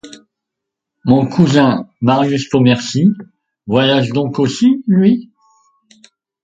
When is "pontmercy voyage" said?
2.49-4.09